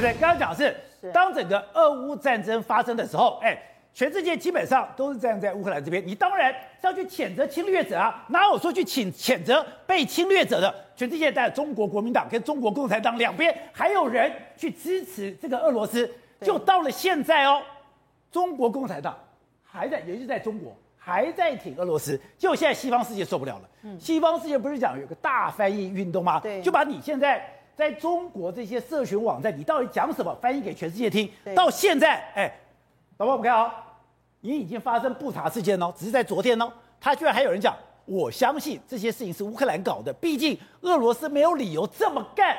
[0.00, 0.12] 对？
[0.14, 3.56] 刚刚讲的是，是当整个俄乌战争发生的时候，哎，
[3.94, 6.06] 全世界基本上都是站在乌克兰这边。
[6.06, 10.74] 你当然是要去谴责侵略者啊，哪有说去谴谴责被侵略者的？
[10.96, 16.10] 全世界在中国国民党跟中国共产党两边，还有人去支持这个俄罗斯。
[16.40, 17.62] 就到了现在哦，
[18.30, 19.16] 中国共产党
[19.64, 22.20] 还在，也就是在中国还在挺俄罗斯。
[22.36, 26.40] 就现在西方世界受不了了，嗯，西方世界不是讲有个大翻译运动吗？
[26.40, 27.57] 对，就把你现在。
[27.78, 30.36] 在中国这些社群网站，你到底讲什么？
[30.42, 31.30] 翻译给全世界听。
[31.54, 32.52] 到现在，哎，
[33.18, 33.72] 老婆，我们看啊，
[34.40, 36.68] 你已经发生不查事件哦，只是在昨天哦，
[37.00, 42.56] 他居然还有人讲，我相信这些事情是乌克兰搞的，毕竟俄罗斯没有理由这么干。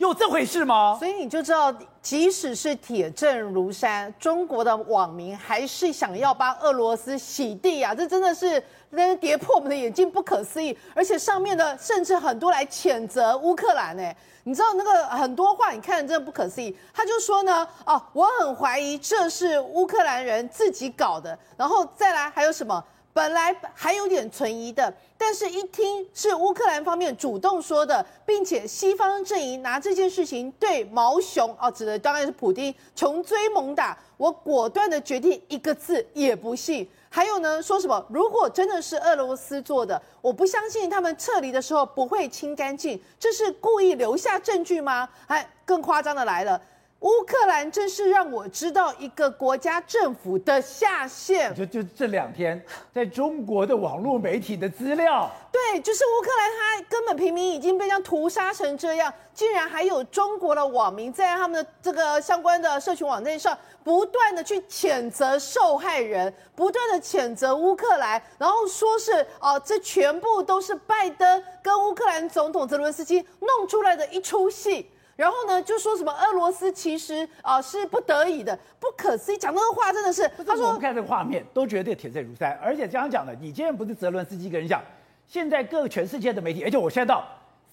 [0.00, 0.96] 有这回事吗？
[0.98, 7.94] 所以你就知道，即使是铁证如山，中国的网民还是想要帮俄罗斯洗地啊！
[7.94, 10.74] 这真的是那跌破我们的眼镜，不可思议。
[10.94, 16.74] 而且上面的甚至很多来谴责乌克兰，哎，你知道那个很多话，你看真的不可思议。
[16.94, 22.82] 他就说呢，哦，我很怀疑这是乌克兰人自己搞的，然后再来还有什么？
[23.12, 36.88] 本来还有点存疑的，但是一听是乌克兰方面主动说的，并且西方阵营拿这件事情对毛熊哦，指的当然是普丁穷追猛打，我果断的决定一个字也不信。
[37.08, 45.08] 还有呢，说什么如果真的是俄罗斯做的，我不相信他们撤离的时候不会清干净，这是故意留下证据吗？
[45.26, 46.60] 还更夸张的来了。
[47.00, 51.54] 乌克兰真是让我知道一个国家政府的下限。
[51.54, 74.90] 就就这两天，在中国的网络媒体的资料，对，就是乌克兰，他根本平民已经被这样屠杀成这样，竟然还有中国的网民在他们的这个相关的社群网站上，不断的去谴责受害人，不断的谴责乌克兰，然后说是哦、呃，这全部都是拜登跟乌克兰总统泽伦斯基弄出来的一出戏。
[75.20, 79.36] 然后呢，就说什么俄罗斯其实啊、呃、是不得已的，不可思议。
[79.36, 82.58] 讲那个话真的是，他说我们看这个画面都觉得铁证如山。
[82.62, 84.82] 而且刚刚讲的，你今天不是泽伦斯基跟人讲，
[85.28, 87.22] 现在各个全世界的媒体，而且我现在到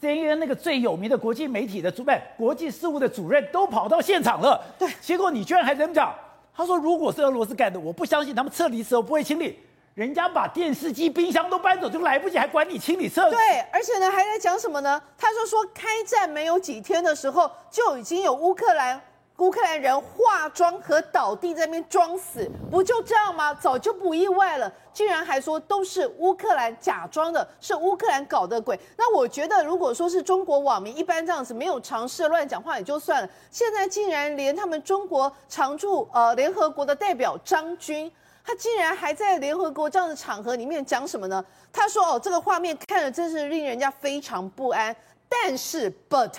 [0.02, 4.62] CNN 那个最有名的国际媒体的主办国际事务的主任都跑到现场了。
[4.78, 6.14] 对，结果你居然还这么讲？
[6.54, 9.58] 他说如果是俄罗斯干的，我不相信他们撤离时候不会清理。
[9.98, 13.32] 人家把电视机、冰箱都搬走就来不及，还管你清理厕所？
[13.32, 15.02] 对，而且呢，还在讲什么呢？
[15.18, 19.02] 他就说开战没有几天的时候，就已经有乌克兰
[19.38, 23.52] 乌克兰人化妆和倒地在那边装死，不就这样吗？
[23.56, 24.72] 早就不意外了。
[24.94, 28.80] 竟然还说都是乌克兰假装的，是乌克兰搞的鬼。
[28.96, 38.12] 那我觉得，如果说是中国网民一般这样子没有尝试乱讲话也就算了，现在竟然连他们中国常驻呃联合国的代表张军。
[38.48, 41.44] 他竟然还在联合国这样的场合里面讲什么呢？
[41.74, 44.96] 他说：“哦，这个画面看了真是令人家非常不安。
[45.28, 46.32] 但是，but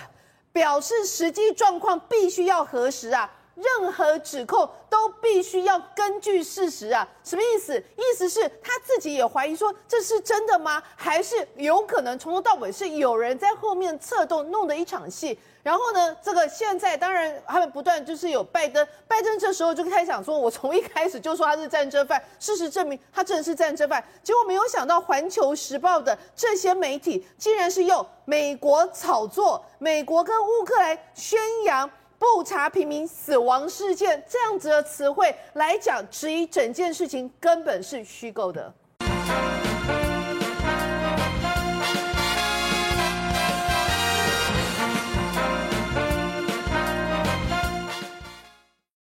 [0.51, 3.31] 表示实际状况必须要核实啊，
[3.61, 7.07] 任何指控都必须要根据事实啊。
[7.25, 7.79] 什么意思？
[7.97, 10.83] 意思是他自己也怀疑说这是真的吗？
[10.97, 24.03] 还是有可能从头到尾是有人在后面策动弄的一场戏？”然后呢，这个现在当然他们不断就是有拜登，拜登这时候就开始想说，我从一开始就说他是战争犯，事实证明他真的是战争犯。
[24.23, 38.75] 结果没有想到，《环球时报》的这些媒体竟然是用美国炒作、美国跟乌克兰宣扬不查平民死亡事件这样子的词汇来讲，质疑整件事情根本是虚构的。